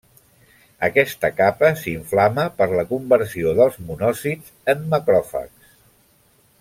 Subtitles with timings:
[0.85, 5.71] Aquesta capa s'inflama per la conversió dels monòcits en macròfags.